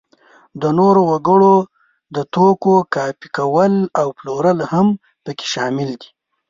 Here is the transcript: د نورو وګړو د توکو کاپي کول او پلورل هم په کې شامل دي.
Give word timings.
د 0.61 0.63
نورو 0.79 1.01
وګړو 1.11 1.55
د 2.15 2.17
توکو 2.33 2.75
کاپي 2.93 3.27
کول 3.37 3.73
او 3.99 4.07
پلورل 4.17 4.59
هم 4.71 4.87
په 5.23 5.31
کې 5.37 5.45
شامل 5.53 5.89
دي. 6.01 6.09